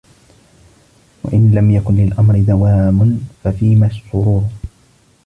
وَإِنْ 1.23 1.51
لَمْ 1.51 1.71
يَكُنْ 1.71 1.95
لِلْأَمْرِ 1.95 2.39
دَوَامٌ 2.41 3.27
فَفِيمَ 3.43 3.83
السُّرُورُ 3.83 4.43